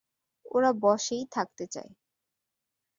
ওরা 0.45 0.71
বশেই 0.83 1.23
থাকতে 1.31 1.65
চায়! 1.67 1.91